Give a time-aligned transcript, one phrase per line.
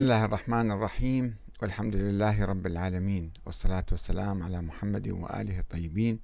[0.00, 1.36] بسم الله الرحمن الرحيم.
[1.62, 3.32] والحمد لله رب العالمين.
[3.46, 6.20] والصلاة والسلام على محمد وآله الطيبين.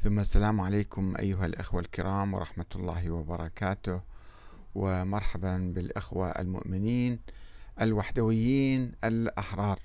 [0.00, 4.00] ثم السلام عليكم أيها الأخوة الكرام ورحمة الله وبركاته.
[4.74, 7.18] ومرحبا بالأخوة المؤمنين
[7.80, 9.78] الوحدويين الأحرار.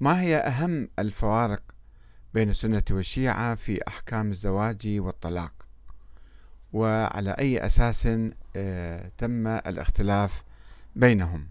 [0.00, 1.62] ما هي أهم الفوارق
[2.34, 5.52] بين السنة والشيعة في أحكام الزواج والطلاق؟
[6.72, 8.08] وعلى أي أساس
[8.56, 10.42] آه، تم الاختلاف
[10.96, 11.46] بينهم.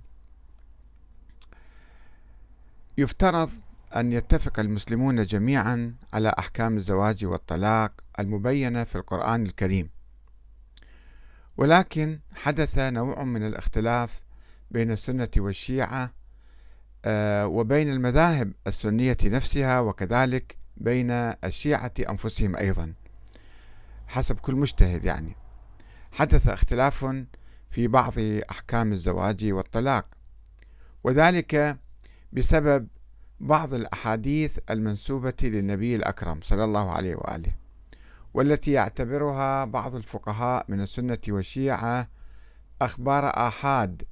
[2.97, 3.49] يفترض
[3.95, 9.89] أن يتفق المسلمون جميعا على أحكام الزواج والطلاق المبينة في القرآن الكريم.
[11.57, 14.23] ولكن حدث نوع من الاختلاف
[14.71, 16.13] بين السنة والشيعة
[17.05, 22.93] آه، وبين المذاهب السنية نفسها وكذلك بين الشيعة أنفسهم أيضا
[24.07, 25.35] حسب كل مجتهد يعني.
[26.11, 27.05] حدث اختلاف
[27.69, 28.13] في بعض
[28.51, 30.05] أحكام الزواج والطلاق.
[31.03, 31.77] وذلك
[32.33, 32.87] بسبب
[33.39, 37.51] بعض الأحاديث المنسوبة للنبي الأكرم صلى الله عليه وآله
[38.33, 42.07] والتي يعتبرها بعض الفقهاء من السنة والشيعة
[42.81, 44.03] أخبار آحاد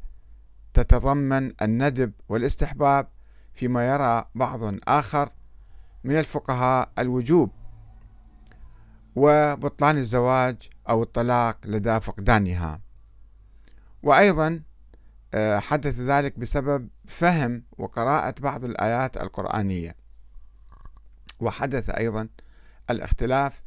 [0.73, 3.07] تتضمن الندب والاستحباب
[3.53, 5.29] فيما يرى بعض آخر
[6.03, 7.51] من الفقهاء الوجوب
[9.15, 12.81] وبطلان الزواج أو الطلاق لدى فقدانها.
[14.07, 14.61] وأيضا
[15.33, 19.95] آه، حدث ذلك بسبب فهم وقراءة بعض الآيات القرآنية.
[21.39, 22.29] وحدث أيضا
[22.89, 23.61] الاختلاف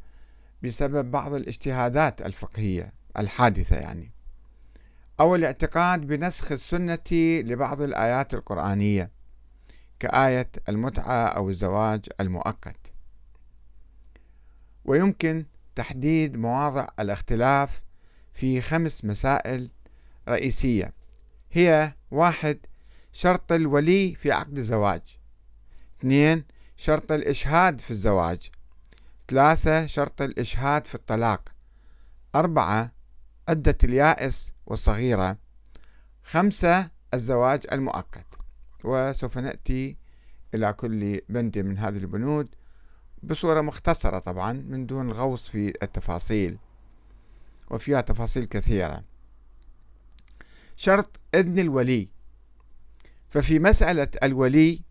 [0.63, 4.11] بسبب بعض الاجتهادات الفقهية الحادثة يعني.
[5.19, 9.11] أو الاعتقاد بنسخ السنة لبعض الآيات القرآنية
[9.99, 12.91] كآية المتعة أو الزواج المؤقت.
[14.85, 17.81] ويمكن تحديد مواضع الاختلاف
[18.33, 19.69] في خمس مسائل
[20.29, 20.93] رئيسية.
[21.51, 22.59] هي واحد
[23.11, 25.17] شرط الولي في عقد الزواج.
[25.99, 26.43] اثنين
[26.77, 28.51] شرط الإشهاد في الزواج.
[29.27, 31.49] ثلاثة شرط الإشهاد في الطلاق.
[32.35, 32.91] أربعة
[33.49, 35.37] عدة اليائس والصغيرة.
[36.23, 38.27] خمسة الزواج المؤقت.
[38.83, 39.97] وسوف نأتي
[40.55, 42.47] إلى كل بند من هذه البنود
[43.23, 46.57] بصورة مختصرة طبعا من دون غوص في التفاصيل
[47.69, 49.03] وفيها تفاصيل كثيرة.
[50.81, 52.09] شرط إذن الولي.
[53.29, 54.81] ففي مسألة الولي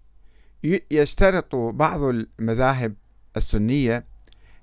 [0.91, 2.95] يشترط بعض المذاهب
[3.37, 4.05] السنية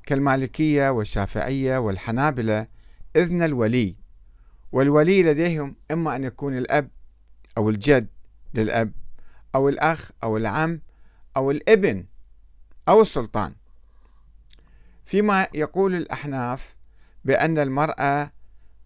[0.05, 2.67] كالمالكية والشافعية والحنابلة
[3.15, 3.95] إذن الولي.
[4.71, 6.89] والولي لديهم إما أن يكون الأب
[7.57, 8.07] أو الجد
[8.53, 8.91] للأب
[9.55, 10.81] أو الأخ أو العم
[11.37, 12.05] أو الإبن
[12.87, 13.55] أو السلطان.
[15.05, 16.75] فيما يقول الأحناف
[17.25, 18.31] بأن المرأة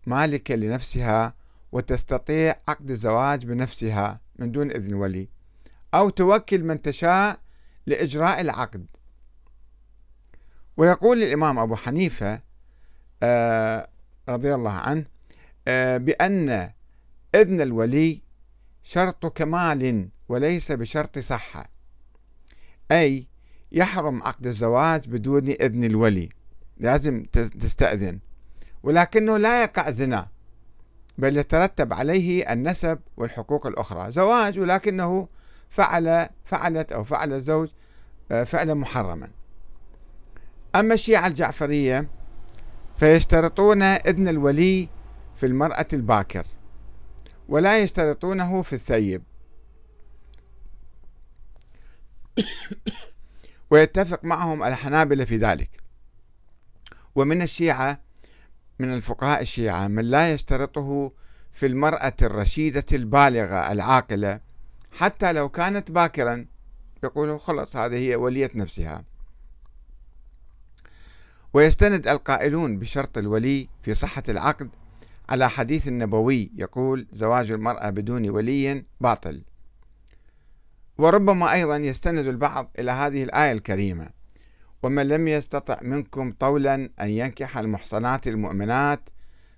[0.06, 1.41] مالكة لنفسها
[1.72, 5.30] وتستطيع عقد الزواج بنفسها من دون إذن ولي
[5.94, 7.40] أو توكل من تشاء
[7.86, 8.86] لإجراء العقد.
[10.78, 12.40] ويقول الإمام أبو حنيفة
[13.24, 13.88] آه
[14.30, 15.06] رضي الله عنه
[15.68, 16.72] آه بأن
[17.36, 18.22] إذن الولي
[18.84, 21.70] شرط كمال وليس بشرط صحة
[22.92, 23.28] أي
[23.72, 26.30] يحرم عقد الزواج بدون إذن الولي
[26.78, 28.20] لازم تستأذن.
[28.84, 30.28] ولكنه لا يقع زنا.
[31.22, 34.12] بل يترتب عليه النسب والحقوق الأخرى.
[34.12, 35.28] زواج ولكنه
[35.70, 37.70] فعل فعلت أو فعل الزوج
[38.32, 39.30] آه، فعلا محرما.
[40.76, 42.10] أما الشيعة الجعفرية
[42.98, 44.90] فيشترطون إذن الولي
[45.36, 46.46] في المرأة الباكر
[47.50, 49.24] ولا يشترطونه في الثيب.
[53.72, 55.70] ويتفق معهم الحنابلة في ذلك.
[57.16, 58.00] ومن الشيعة
[58.82, 61.12] من الفقهاء الشيعة من لا يشترطه
[61.54, 64.40] في المرأة الرشيدة البالغة العاقلة
[64.92, 66.46] حتى لو كانت باكرا.
[67.04, 69.04] يقولوا خلص هذه هي ولية نفسها.
[71.54, 74.70] ويستند القائلون بشرط الولي في صحة العقد
[75.30, 79.42] على حديث النبوي يقول زواج المرأة بدون ولي باطل.
[80.98, 84.21] وربما أيضا يستند البعض إلى هذه الآية الكريمة.
[84.84, 89.10] ومن لم يستطع منكم طولا أن ينكح المحصنات المؤمنات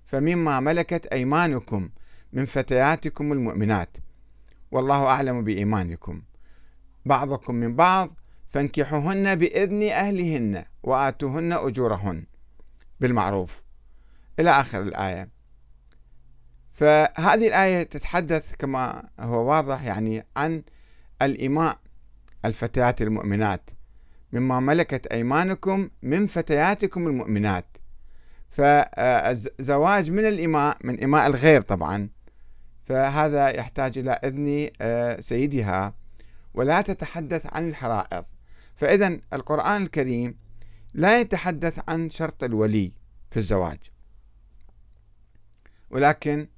[0.06, 1.90] فمما ملكت أيمانكم
[2.32, 3.96] من فتياتكم المؤمنات.
[4.70, 6.22] والله أعلم بإيمانكم.
[7.04, 8.10] بعضكم من بعض
[8.50, 12.26] فانكحوهن بإذن أهلهن وآتوهن أجورهن.
[13.00, 13.62] بالمعروف.
[14.40, 15.28] إلى آخر الآية.
[16.72, 20.62] فهذه الآية تتحدث كما هو واضح يعني عن
[21.22, 21.78] الإماء
[22.44, 23.70] الفتيات المؤمنات.
[24.34, 27.64] مما ملكت أيمانكم من فتياتكم المؤمنات.
[28.50, 32.08] فالزواج من الإماء من إماء الغير طبعا.
[32.84, 35.94] فهذا يحتاج إلى إذن آه، سيدها.
[36.54, 38.24] ولا تتحدث عن الحرائر.
[38.76, 40.38] فإذا القرآن الكريم
[40.94, 42.92] لا يتحدث عن شرط الولي
[43.30, 43.78] في الزواج.
[45.90, 46.48] ولكن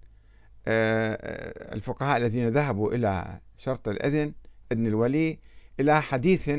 [0.68, 4.32] آه، آه، الفقهاء الذين ذهبوا إلى شرط الإذن
[4.72, 5.38] إذن الولي
[5.80, 6.50] إلى حديث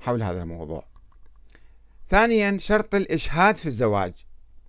[0.00, 0.84] حول هذا الموضوع.
[2.08, 4.12] ثانيا شرط الإشهاد في الزواج.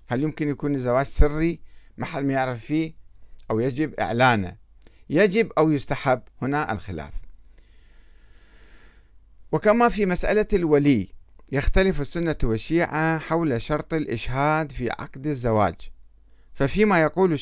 [0.08, 1.60] هل يمكن يكون الزواج سري؟
[1.98, 2.94] ما حد ما يعرف فيه؟
[3.52, 4.56] أو يجب إعلانه.
[5.10, 7.14] يجب أو يستحب؟ هنا الخلاف.
[9.52, 11.08] وكما في مسألة الولي
[11.52, 15.76] يختلف السنة والشيعة حول شرط الإشهاد في عقد الزواج.
[16.54, 17.40] ففيما يقول